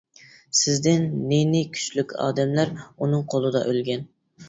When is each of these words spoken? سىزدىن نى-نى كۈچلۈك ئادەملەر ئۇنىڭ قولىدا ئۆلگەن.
سىزدىن 0.59 1.05
نى-نى 1.33 1.63
كۈچلۈك 1.77 2.17
ئادەملەر 2.25 2.75
ئۇنىڭ 2.83 3.31
قولىدا 3.37 3.67
ئۆلگەن. 3.73 4.13